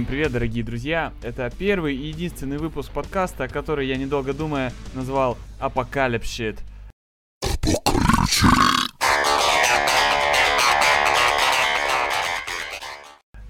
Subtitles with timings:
[0.00, 1.12] Всем привет, дорогие друзья!
[1.22, 6.56] Это первый и единственный выпуск подкаста, который я, недолго думая, назвал «Апокалипсис».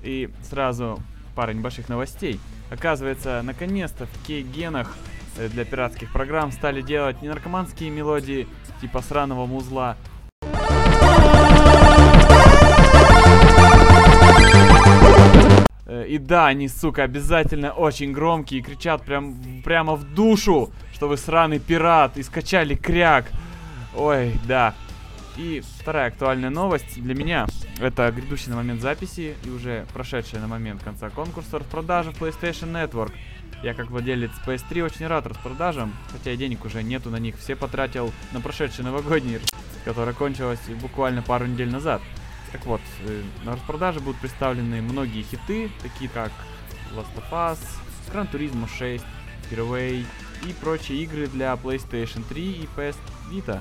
[0.03, 1.01] И сразу
[1.37, 2.41] пара небольших новостей.
[2.69, 4.97] Оказывается, наконец-то в кей-генах
[5.39, 8.49] э, для пиратских программ стали делать не наркоманские мелодии
[8.81, 9.97] типа сраного музла,
[16.07, 21.17] и да, они, сука, обязательно очень громкие и кричат прям, прямо в душу, что вы
[21.17, 23.31] сраный пират и скачали кряк.
[23.97, 24.75] Ой, да.
[25.37, 27.47] И вторая актуальная новость для меня.
[27.81, 32.73] Это грядущий на момент записи и уже прошедшая на момент конца конкурса распродажа в PlayStation
[32.73, 33.13] Network.
[33.63, 37.39] Я как владелец PS3 очень рад распродажам, хотя и денег уже нету на них.
[37.39, 39.41] Все потратил на прошедший новогодний,
[39.85, 42.01] который кончилась буквально пару недель назад.
[42.53, 46.33] Так вот, э, на распродаже будут представлены многие хиты, такие как
[46.93, 47.59] Last of Us,
[48.13, 49.05] Gran Turismo 6,
[49.51, 50.05] Heroway
[50.47, 52.97] и прочие игры для PlayStation 3 и PS
[53.31, 53.61] Vita.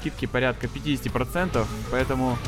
[0.00, 2.38] Скидки порядка 50%, поэтому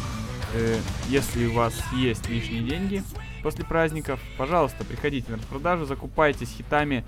[0.55, 3.03] э, если у вас есть лишние деньги
[3.43, 7.05] после праздников, пожалуйста, приходите на распродажу, закупайтесь хитами.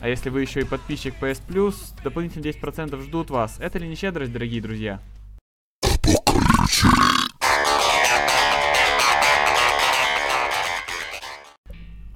[0.00, 3.56] А если вы еще и подписчик PS Plus, дополнительные 10% ждут вас.
[3.60, 5.00] Это ли не щедрость, дорогие друзья?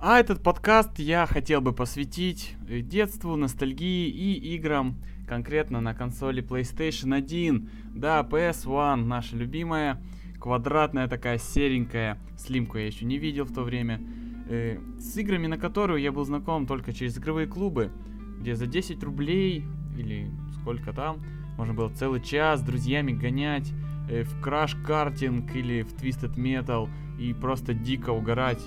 [0.09, 4.95] А этот подкаст я хотел бы посвятить э, детству, ностальгии и играм,
[5.27, 7.69] конкретно на консоли PlayStation 1.
[7.97, 10.01] Да, PS1, наша любимая,
[10.39, 14.01] квадратная такая серенькая, слимку я еще не видел в то время,
[14.49, 17.91] э, с играми, на которую я был знаком только через игровые клубы,
[18.39, 19.65] где за 10 рублей
[19.99, 21.21] или сколько там,
[21.59, 23.73] можно было целый час с друзьями гонять
[24.09, 28.63] э, в Karting или в Twisted Metal и просто дико угорать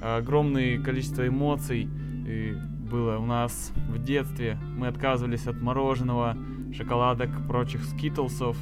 [0.00, 1.88] огромное количество эмоций
[2.90, 4.58] было у нас в детстве.
[4.76, 6.36] Мы отказывались от мороженого,
[6.72, 8.56] шоколадок, прочих скитлсов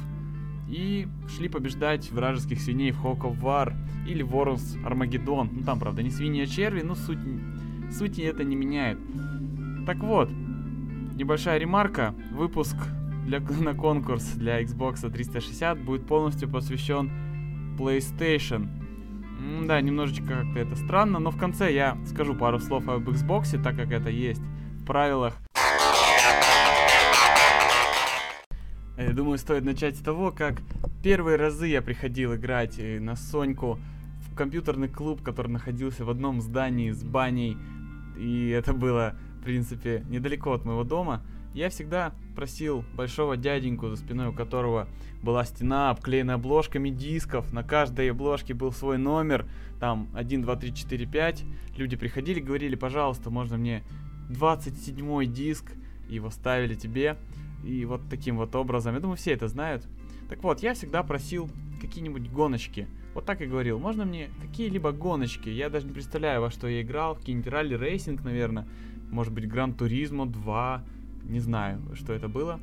[0.69, 3.73] и шли побеждать вражеских свиней в of War
[4.07, 5.49] или Worms Armageddon.
[5.51, 7.19] Ну там, правда, не свиньи, а черви, но суть,
[7.91, 8.99] сути это не меняет.
[9.85, 10.29] Так вот,
[11.15, 12.13] небольшая ремарка.
[12.31, 12.75] Выпуск
[13.25, 17.09] для, на конкурс для Xbox 360 будет полностью посвящен
[17.77, 18.69] PlayStation
[19.65, 23.75] да, немножечко как-то это странно, но в конце я скажу пару слов об Xbox, так
[23.75, 25.35] как это есть в правилах.
[28.97, 30.61] Я думаю, стоит начать с того, как
[31.03, 33.79] первые разы я приходил играть э, на Соньку
[34.29, 37.57] в компьютерный клуб, который находился в одном здании с баней,
[38.17, 41.23] и это было, в принципе, недалеко от моего дома
[41.53, 44.87] я всегда просил большого дяденьку, за спиной у которого
[45.21, 47.51] была стена, обклеена обложками дисков.
[47.51, 49.45] На каждой обложке был свой номер,
[49.81, 51.43] там 1, 2, 3, 4, 5.
[51.75, 53.83] Люди приходили, говорили, пожалуйста, можно мне
[54.29, 55.73] 27 диск,
[56.07, 57.17] его ставили тебе.
[57.65, 59.85] И вот таким вот образом, я думаю, все это знают.
[60.29, 61.49] Так вот, я всегда просил
[61.81, 62.87] какие-нибудь гоночки.
[63.15, 65.49] Вот так и говорил, можно мне какие-либо гоночки.
[65.49, 67.17] Я даже не представляю, во что я играл.
[67.17, 68.65] Какие-нибудь ралли-рейсинг, наверное.
[69.11, 70.85] Может быть, Гран Туризмо 2
[71.23, 72.59] не знаю, что это было.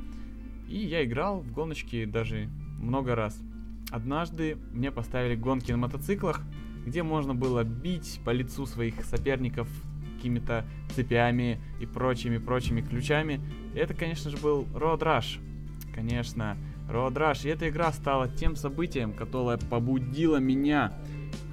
[0.69, 3.41] И я играл в гоночки даже много раз.
[3.91, 6.41] Однажды мне поставили гонки на мотоциклах,
[6.85, 9.69] где можно было бить по лицу своих соперников
[10.17, 13.41] какими-то цепями и прочими-прочими ключами.
[13.75, 15.41] И это, конечно же, был Road Rush.
[15.95, 16.57] Конечно,
[16.89, 17.47] Road Rush.
[17.47, 20.93] И эта игра стала тем событием, которое побудило меня.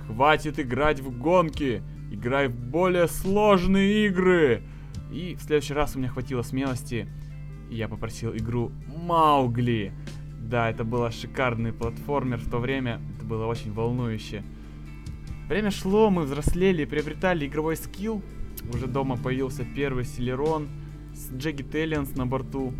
[0.07, 1.81] Хватит играть в гонки!
[2.11, 4.63] Играй в более сложные игры!
[5.13, 7.07] И в следующий раз у меня хватило смелости,
[7.69, 9.93] и я попросил игру Маугли.
[10.39, 14.43] Да, это был шикарный платформер в то время, это было очень волнующе.
[15.47, 18.23] Время шло, мы взрослели, приобретали игровой скилл.
[18.73, 20.67] Уже дома появился первый Селерон
[21.13, 22.73] с Джеги Теллианс на борту.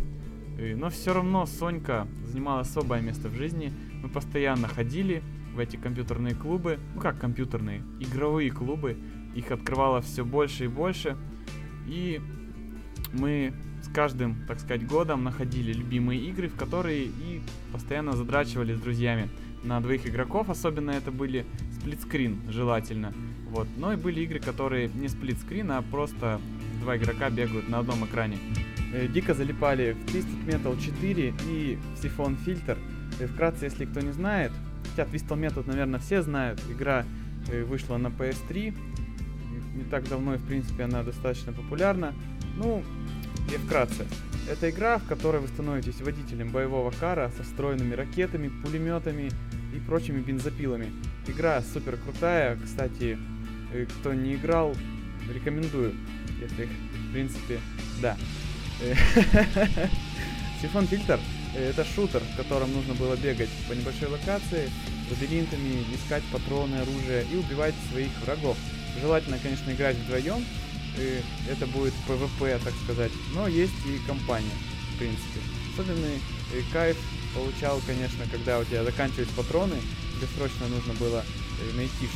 [0.58, 3.72] Но все равно Сонька занимала особое место в жизни.
[4.02, 5.22] Мы постоянно ходили
[5.54, 6.80] в эти компьютерные клубы.
[6.96, 7.84] Ну как компьютерные?
[8.00, 8.98] Игровые клубы.
[9.36, 11.18] Их открывало все больше и больше.
[11.88, 12.22] И
[13.12, 13.54] мы
[13.84, 17.42] с каждым, так сказать, годом находили любимые игры, в которые и
[17.72, 19.30] постоянно задрачивали с друзьями.
[19.64, 21.46] На двоих игроков особенно это были
[21.80, 23.14] сплитскрин, желательно.
[23.50, 23.68] Вот.
[23.78, 26.42] Но и были игры, которые не сплитскрин, а просто
[26.82, 28.38] два игрока бегают на одном экране.
[28.94, 32.78] Э, дико залипали в Twisted Metal 4 и Siphon Filter.
[33.20, 34.52] Э, вкратце, если кто не знает,
[34.90, 37.06] хотя Twisted Metal, наверное, все знают, игра
[37.50, 38.74] э, вышла на PS3,
[39.74, 42.14] не так давно и, в принципе, она достаточно популярна.
[42.56, 42.84] Ну,
[43.54, 44.06] и вкратце.
[44.50, 49.32] Это игра, в которой вы становитесь водителем боевого кара со встроенными ракетами, пулеметами
[49.76, 50.92] и прочими бензопилами.
[51.28, 52.58] Игра супер крутая.
[52.64, 53.18] Кстати,
[53.74, 54.76] э, кто не играл,
[55.34, 55.94] рекомендую,
[56.42, 57.60] если, в принципе,
[58.02, 58.18] да.
[60.62, 61.20] Сифон фильтр
[61.56, 64.70] это шутер, в котором нужно было бегать по небольшой локации,
[65.10, 68.58] лабиринтами, искать патроны, оружие и убивать своих врагов.
[69.02, 70.46] Желательно, конечно, играть вдвоем,
[70.98, 74.56] и это будет PvP, так сказать, но есть и компания,
[74.94, 75.40] в принципе.
[75.74, 76.22] Особенный
[76.54, 76.98] э, кайф
[77.34, 79.76] получал, конечно, когда у тебя заканчивались патроны,
[80.16, 82.08] тебе срочно нужно было э, найти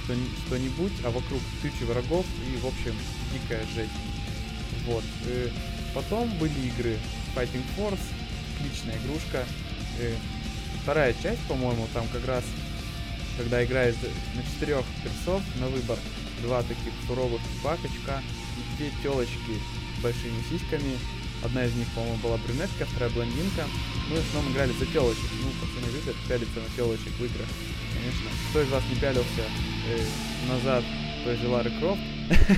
[0.46, 2.96] что-нибудь, а вокруг тысячи врагов и, в общем,
[3.34, 3.92] дикая жесть.
[4.86, 5.04] Вот.
[5.26, 5.52] И
[5.94, 6.98] потом были игры
[7.36, 8.00] Fighting Force,
[8.56, 9.44] отличная игрушка.
[10.00, 10.14] И
[10.84, 12.44] вторая часть, по-моему, там как раз,
[13.38, 13.96] когда играешь
[14.36, 15.98] на четырех персов на выбор,
[16.42, 18.22] два таких суровых бакочка
[18.58, 19.54] и две телочки
[19.98, 20.98] с большими сиськами.
[21.44, 23.66] Одна из них, по-моему, была брюнетка, вторая блондинка.
[24.10, 25.30] Мы в основном играли за телочек.
[25.44, 27.48] Ну, пацаны любят пялиться на телочек в играх.
[27.94, 28.30] Конечно.
[28.50, 29.44] Кто из вас не пялился
[29.88, 30.84] э, назад
[31.24, 32.02] той же Лары Крофт?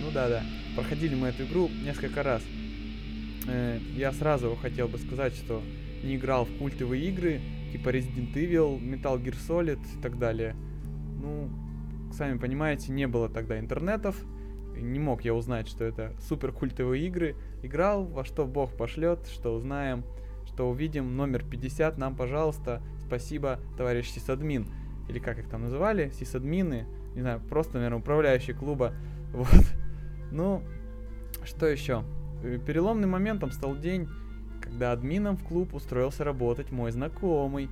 [0.00, 0.44] ну да, да.
[0.76, 2.42] Проходили мы эту игру несколько раз.
[3.46, 5.62] Э, я сразу хотел бы сказать, что
[6.02, 7.40] не играл в культовые игры,
[7.72, 10.54] типа Resident Evil, Metal Gear Solid и так далее.
[11.20, 11.50] Ну,
[12.12, 14.16] сами понимаете, не было тогда интернетов,
[14.76, 17.36] не мог я узнать, что это супер культовые игры.
[17.62, 20.04] Играл, во что бог пошлет, что узнаем,
[20.46, 21.16] что увидим.
[21.16, 22.82] Номер 50 нам, пожалуйста.
[23.06, 24.66] Спасибо, товарищ сисадмин.
[25.08, 26.86] Или как их там называли, сисадмины.
[27.14, 28.94] Не знаю, просто, наверное, управляющий клуба.
[29.32, 29.46] Вот.
[30.32, 30.64] Ну,
[31.44, 32.02] что еще?
[32.42, 34.08] Э, переломным моментом стал день,
[34.60, 37.68] когда админом в клуб устроился работать мой знакомый.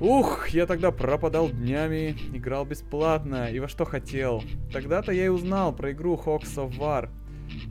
[0.00, 4.42] Ух, я тогда пропадал днями, играл бесплатно и во что хотел.
[4.72, 7.10] Тогда-то я и узнал про игру Hawks of War.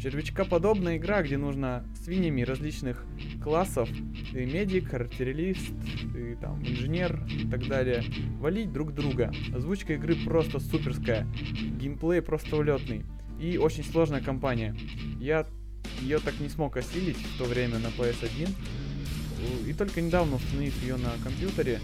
[0.02, 3.06] Червячка подобная игра, где нужно свиньями различных
[3.44, 3.90] классов,
[4.34, 5.74] и медик, артиллерист,
[6.16, 8.04] и там инженер и так далее,
[8.40, 9.32] валить друг друга.
[9.56, 11.28] Озвучка игры просто суперская,
[11.80, 13.06] геймплей просто улетный
[13.40, 14.76] и очень сложная компания.
[15.20, 15.46] Я
[16.02, 18.50] ее так не смог осилить в то время на PS1.
[19.66, 21.80] И только недавно установив ее на компьютере,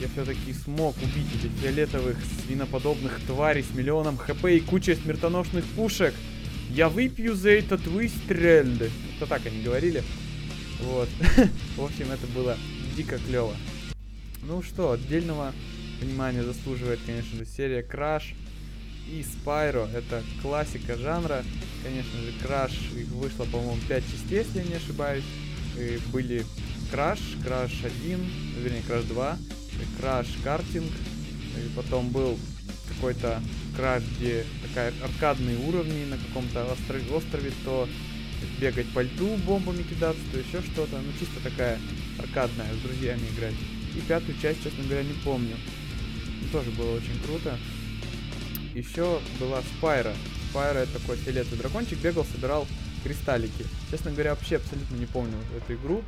[0.00, 6.14] я все-таки смог убить этих фиолетовых свиноподобных тварей с миллионом хп и кучей смертоносных пушек.
[6.70, 8.66] Я выпью за этот выстрел.
[9.16, 10.02] Это так они говорили.
[10.80, 11.08] Вот.
[11.76, 12.56] В общем, это было
[12.96, 13.54] дико клево.
[14.42, 15.52] Ну что, отдельного
[16.00, 18.34] внимания заслуживает, конечно же, серия Crash
[19.10, 19.90] и Spyro.
[19.92, 21.44] Это классика жанра.
[21.82, 25.24] Конечно же, Crash, их вышло, по-моему, 5 частей, если я не ошибаюсь.
[25.76, 26.44] И были
[26.92, 28.30] Crash, Crash 1,
[28.62, 29.38] вернее, Crash 2,
[30.00, 30.90] Crash Karting.
[31.56, 32.38] И потом был
[32.88, 33.40] какой-то
[33.76, 37.88] Crash, где такая аркадные уровни на каком-то острове, острове, то
[38.60, 40.98] бегать по льду, бомбами кидаться, то еще что-то.
[40.98, 41.78] Ну, чисто такая
[42.18, 43.54] аркадная, с друзьями играть.
[43.96, 45.56] И пятую часть, честно говоря, не помню.
[46.52, 47.58] Тоже было очень круто
[48.78, 50.14] еще была Спайра.
[50.50, 52.66] Спайра это такой фиолетовый дракончик, бегал, собирал
[53.04, 53.64] кристаллики.
[53.90, 56.02] Честно говоря, вообще абсолютно не помню эту игру.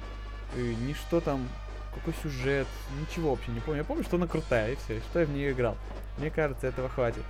[0.57, 1.49] И ни что там,
[1.95, 2.67] какой сюжет,
[3.01, 3.79] ничего вообще не помню.
[3.79, 5.77] Я помню, что она крутая, и все, что я в нее играл.
[6.19, 7.23] Мне кажется, этого хватит.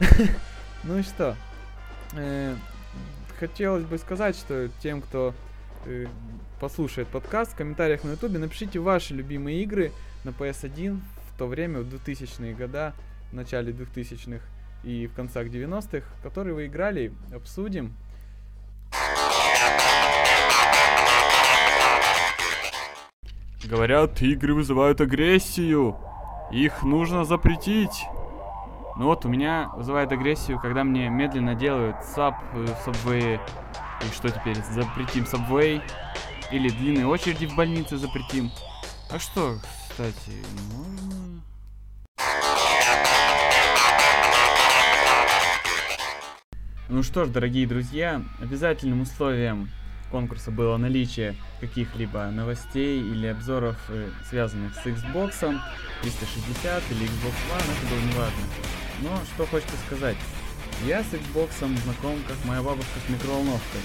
[0.84, 1.36] Ну и что?
[2.14, 2.54] Э,
[3.40, 5.34] хотелось бы сказать, что тем, кто
[5.84, 6.06] э,
[6.60, 9.90] послушает подкаст в комментариях на ютубе, напишите ваши любимые игры
[10.22, 11.00] на PS1
[11.32, 12.94] в то время, в 2000-е года,
[13.32, 14.44] в начале 2000-х
[14.84, 17.94] и в концах 90-х, которые вы играли, обсудим.
[23.68, 25.96] Говорят, игры вызывают агрессию.
[26.52, 28.04] Их нужно запретить.
[28.96, 33.40] Ну вот, у меня вызывает агрессию, когда мне медленно делают саб в Subway.
[34.02, 35.82] И что теперь, запретим Subway?
[36.52, 38.52] Или длинные очереди в больнице запретим?
[39.10, 39.56] А что,
[39.90, 40.32] кстати,
[40.72, 41.42] можно
[46.88, 49.68] Ну что ж, дорогие друзья, обязательным условием
[50.10, 55.58] конкурса было наличие каких-либо новостей или обзоров, э, связанных с Xbox
[56.02, 58.42] 360 или Xbox One, это было неважно.
[59.02, 60.16] Но что хочется сказать,
[60.86, 63.80] я с Xbox знаком как моя бабушка с микроволновкой.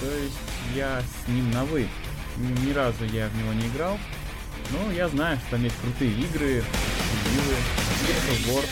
[0.00, 0.38] То есть
[0.74, 1.88] я с ним на вы.
[2.36, 3.98] Ни разу я в него не играл,
[4.70, 7.54] но я знаю, что там есть крутые игры, эксклюзивы,
[8.46, 8.68] Gears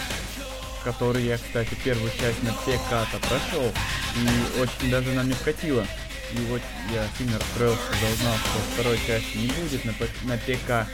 [0.85, 3.73] который я, кстати, первую часть на ПК-то прошел,
[4.17, 5.87] и очень даже на мне вкатило.
[6.33, 6.63] И вот
[6.93, 9.93] я сильно расстроился, когда узнал, что второй части не будет на,
[10.25, 10.89] на ПК.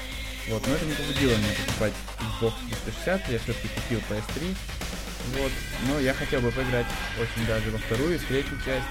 [0.49, 2.54] Вот, но это не побудило меня покупать Xbox
[2.85, 4.57] 360, я все-таки купил PS3.
[5.37, 5.52] Вот,
[5.87, 6.87] но я хотел бы поиграть
[7.21, 8.87] очень даже во вторую и третью часть.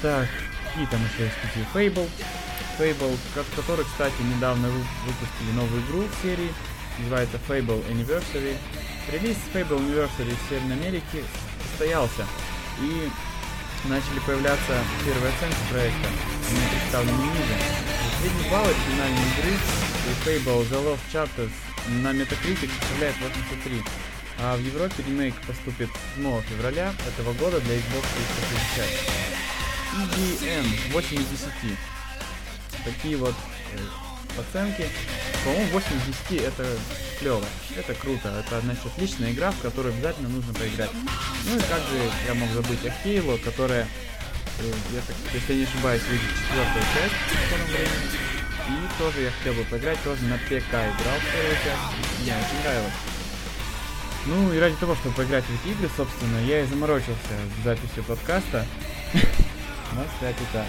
[0.00, 0.26] Так,
[0.80, 2.08] и там еще есть Fable.
[2.78, 3.16] Fable,
[3.54, 6.50] который, кстати, недавно выпустили новую игру в серии,
[6.98, 8.56] называется Fable Anniversary.
[9.12, 11.22] Релиз Fable Anniversary в Северной Америке
[11.68, 12.24] состоялся.
[12.80, 13.10] И
[13.84, 16.08] начали появляться первые оценки проекта.
[16.48, 17.56] Они представлены ниже.
[18.20, 19.52] Средний балл от финальной игры
[20.24, 21.52] Fable The Lost Chapters
[22.02, 23.82] на Metacritic составляет 83.
[24.38, 28.04] А в Европе ремейк поступит 7 февраля этого года для Xbox
[28.74, 29.22] 360.
[29.94, 31.78] EGM 8 из 10.
[32.84, 33.34] Такие вот
[33.74, 33.78] э,
[34.38, 34.88] оценки.
[35.44, 36.66] По-моему, 8 из 10 это
[37.18, 37.44] клево.
[37.76, 38.28] Это круто.
[38.28, 40.90] Это, значит, отличная игра, в которую обязательно нужно поиграть.
[41.46, 43.86] Ну и также я мог забыть о Halo, которая,
[44.60, 48.32] э, я так, если я не ошибаюсь, выйдет четвертая часть в времени.
[48.68, 52.20] И тоже я хотел бы поиграть, тоже на ПК играл в первую часть.
[52.20, 52.92] Мне очень нравилось.
[54.24, 58.04] Ну и ради того, чтобы поиграть в эти игры, собственно, я и заморочился с записью
[58.04, 58.66] подкаста.
[59.94, 60.64] Ну, кстати, так.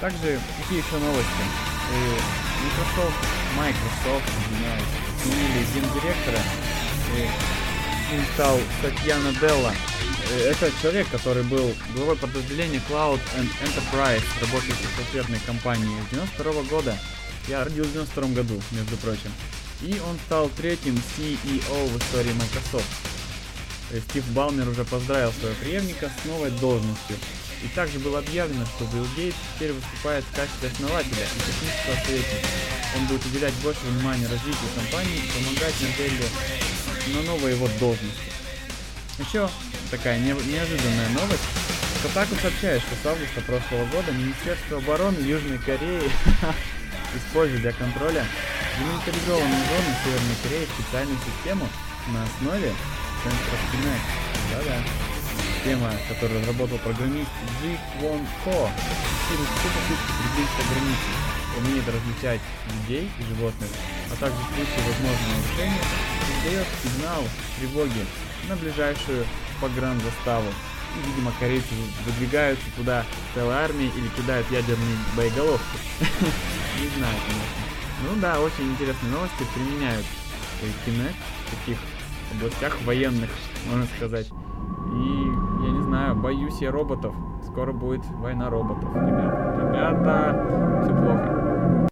[0.00, 1.79] Также, какие еще новости?
[1.90, 4.84] Microsoft, Microsoft, извиняюсь,
[5.22, 6.38] сменили гендиректора.
[8.12, 9.74] Им стал Татьяна Делла.
[10.44, 16.62] Это человек, который был главой подразделения Cloud and Enterprise, работающей в соответственной компании с 92
[16.70, 16.96] года.
[17.48, 19.32] Я родился в 92 году, между прочим.
[19.82, 22.86] И он стал третьим CEO в истории Microsoft.
[24.10, 27.16] Стив Балмер уже поздравил своего преемника с новой должностью.
[27.62, 32.46] И также было объявлено, что Билл Гейтс теперь выступает в качестве основателя и технического советника.
[32.96, 36.24] Он будет уделять больше внимания развитию компании и помогать модели
[37.14, 38.32] на новой его должности.
[39.18, 39.48] Еще
[39.90, 41.42] такая не неожиданная новость.
[42.02, 46.10] Катаку сообщает, что с августа прошлого года Министерство обороны Южной Кореи
[47.14, 48.24] использует для контроля
[48.78, 51.68] демилитаризованные зоны Северной Кореи специальную систему
[52.08, 52.72] на основе
[53.22, 53.60] центров.
[54.50, 55.09] Да-да.
[55.60, 57.28] Система, которую разработал программист
[57.60, 58.70] Джи Вон Хо,
[59.28, 60.62] фиксирует все попытки приблизиться
[61.58, 62.40] умеет различать
[62.72, 63.68] людей и животных,
[64.10, 65.82] а также в случае возможного нарушения
[66.32, 67.24] издает сигнал
[67.58, 68.06] тревоги
[68.48, 69.26] на ближайшую
[69.60, 70.48] погранзаставу.
[70.48, 71.68] И, видимо, корейцы
[72.06, 75.76] выдвигаются туда целой армией или кидают ядерные боеголовки.
[76.80, 77.60] Не знаю, конечно.
[78.08, 79.44] Ну да, очень интересные новости.
[79.54, 80.06] Применяют
[80.86, 81.14] Kinect
[81.46, 81.78] в таких
[82.32, 83.28] областях военных,
[83.66, 84.26] можно сказать.
[84.26, 85.29] И
[85.90, 87.12] знаю, боюсь я роботов.
[87.44, 89.58] Скоро будет война роботов, ребята.
[89.58, 91.88] Ребята, все плохо.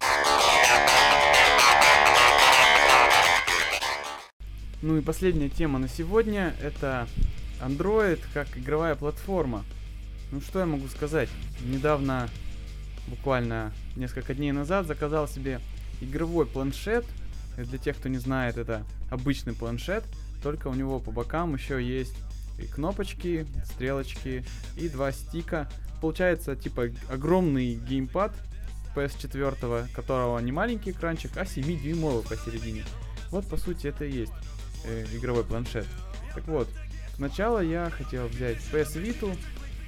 [4.82, 7.08] Ну и последняя тема на сегодня это
[7.60, 9.64] Android как игровая платформа.
[10.30, 11.28] Ну что я могу сказать?
[11.64, 12.28] Недавно,
[13.08, 15.60] буквально несколько дней назад, заказал себе
[16.00, 17.04] игровой планшет.
[17.56, 20.04] Для тех, кто не знает, это обычный планшет,
[20.40, 22.14] только у него по бокам еще есть
[22.58, 24.44] и кнопочки, стрелочки
[24.76, 25.68] и два стика.
[26.00, 28.32] Получается типа огромный геймпад
[28.94, 32.84] PS4, которого не маленький экранчик, а 7-дюймовый посередине.
[33.30, 34.32] Вот по сути это и есть
[34.84, 35.86] э, игровой планшет.
[36.34, 36.68] Так вот,
[37.16, 39.36] сначала я хотел взять PS Vita,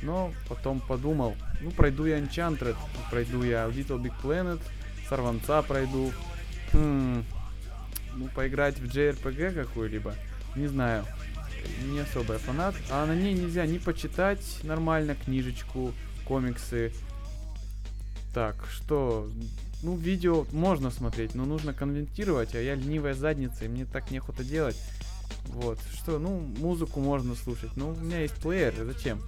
[0.03, 2.77] но потом подумал, ну пройду я Enchanted,
[3.11, 4.61] пройду я Little Big Planet,
[5.09, 6.13] сорванца пройду.
[6.73, 7.25] Хм,
[8.15, 10.15] ну, поиграть в JRPG какую-либо,
[10.55, 11.05] не знаю.
[11.85, 12.75] Не особо я фанат.
[12.91, 15.93] А на ней нельзя ни почитать нормально книжечку,
[16.25, 16.93] комиксы.
[18.35, 19.29] Так, что?
[19.83, 24.45] Ну, видео можно смотреть, но нужно конвентировать, а я ленивая задница, и мне так неохота
[24.45, 24.77] делать.
[25.47, 27.71] Вот, что, ну, музыку можно слушать.
[27.77, 29.21] Ну, у меня есть плеер, зачем?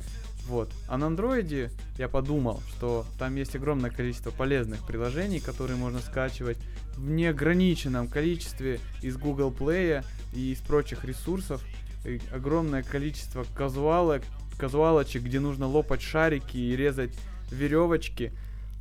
[0.47, 0.71] Вот.
[0.89, 6.59] А на андроиде я подумал, что там есть огромное количество полезных приложений, которые можно скачивать
[6.97, 11.62] в неограниченном количестве из Google Play и из прочих ресурсов.
[12.05, 14.23] И огромное количество казуалок,
[14.59, 17.17] казуалочек, где нужно лопать шарики и резать
[17.51, 18.33] веревочки.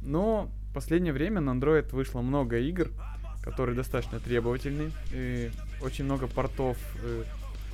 [0.02, 2.90] Но в последнее время на Android вышло много игр,
[3.44, 4.92] которые достаточно требовательны.
[5.12, 5.52] И
[5.82, 7.24] очень много портов э,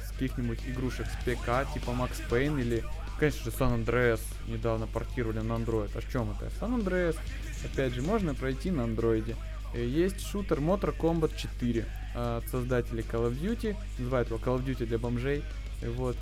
[0.05, 2.83] с каких-нибудь игрушек с ПК, типа Max Payne или
[3.19, 5.89] Конечно же, San Andreas недавно портировали на Android.
[5.95, 6.51] А в чем это?
[6.61, 7.17] San Andreas,
[7.65, 9.35] опять же, можно пройти на андроиде.
[9.73, 13.75] Э, есть шутер Motor Combat 4 от создателей Call of Duty.
[13.99, 15.43] Называют его Call of Duty для бомжей.
[15.81, 16.17] Вот.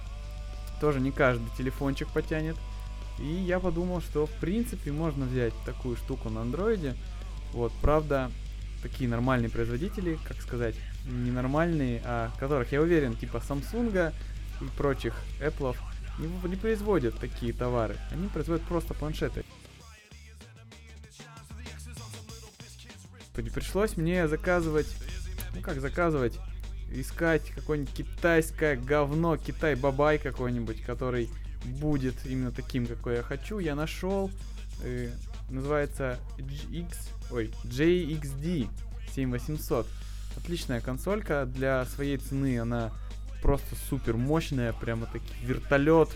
[0.81, 2.55] Тоже не каждый телефончик потянет.
[3.19, 6.95] И я подумал, что в принципе можно взять такую штуку на андроиде.
[7.53, 8.29] Вот, правда,
[8.81, 10.75] такие нормальные производители, как сказать,
[11.05, 14.13] ненормальные, а которых я уверен, типа Samsung
[14.61, 15.75] и прочих Apple,
[16.19, 17.97] не, не производят такие товары.
[18.11, 19.45] Они производят просто планшеты.
[23.43, 24.87] Пришлось мне заказывать...
[25.53, 26.39] Ну как заказывать?
[26.91, 31.29] Искать какое-нибудь китайское говно, Китай-бабай какой-нибудь, который
[31.65, 33.59] будет именно таким, какой я хочу.
[33.59, 34.31] Я нашел.
[34.83, 35.09] Э,
[35.49, 36.95] называется GX...
[37.31, 38.69] Ой, JXD
[39.13, 39.87] 7800.
[40.37, 41.45] Отличная консолька.
[41.45, 42.91] Для своей цены она
[43.41, 46.09] просто супер мощная, прямо таки вертолет.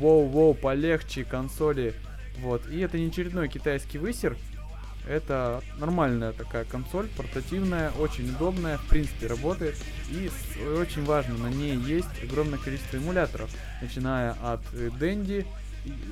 [0.00, 1.94] воу-воу, полегче консоли.
[2.40, 2.68] Вот.
[2.68, 4.36] И это не очередной китайский высер.
[5.06, 9.76] Это нормальная такая консоль, портативная, очень удобная, в принципе работает.
[10.10, 10.30] И
[10.80, 15.46] очень важно, на ней есть огромное количество эмуляторов, начиная от Dendy,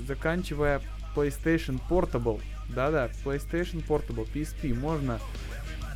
[0.06, 0.80] заканчивая
[1.16, 2.40] PlayStation Portable.
[2.68, 4.74] Да-да, PlayStation Portable, PSP.
[4.74, 5.18] Можно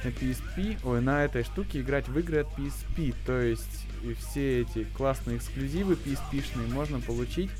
[0.04, 3.14] на PSP, ой, на этой штуке играть в игры от PSP.
[3.26, 7.50] То есть и все эти классные эксклюзивы PSP-шные можно получить,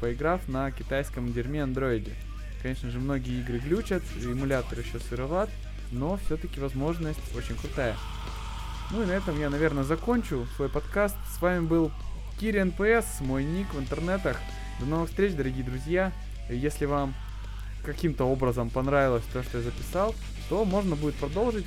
[0.00, 2.12] поиграв на китайском дерьме андроиде.
[2.62, 5.50] Конечно же, многие игры глючат, эмулятор еще сыроват,
[5.90, 7.96] но все-таки возможность очень крутая.
[8.92, 11.16] Ну и на этом я, наверное, закончу свой подкаст.
[11.36, 11.90] С вами был
[12.38, 14.38] Кири НПС, мой ник в интернетах.
[14.78, 16.12] До новых встреч, дорогие друзья.
[16.48, 17.14] Если вам
[17.84, 20.14] каким-то образом понравилось то, что я записал,
[20.48, 21.66] то можно будет продолжить,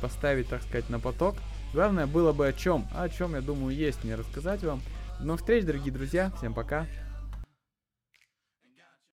[0.00, 1.36] поставить, так сказать, на поток.
[1.72, 2.88] Главное было бы о чем.
[2.92, 4.82] А о чем, я думаю, есть мне рассказать вам.
[5.20, 6.32] До новых встреч, дорогие друзья.
[6.38, 6.86] Всем пока.